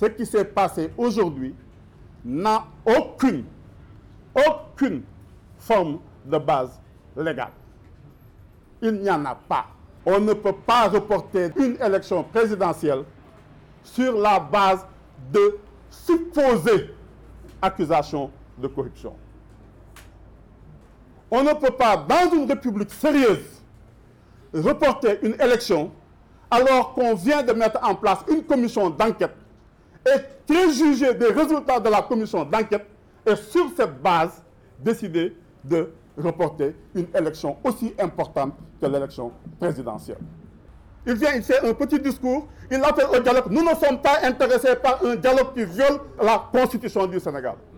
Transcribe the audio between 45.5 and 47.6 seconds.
qui viole la constitution du Sénégal.